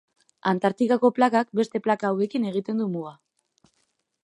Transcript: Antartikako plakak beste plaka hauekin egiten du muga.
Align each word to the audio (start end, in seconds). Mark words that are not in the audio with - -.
Antartikako 0.51 1.11
plakak 1.17 1.51
beste 1.59 1.83
plaka 1.89 2.11
hauekin 2.11 2.49
egiten 2.53 2.83
du 2.85 2.91
muga. 2.97 3.15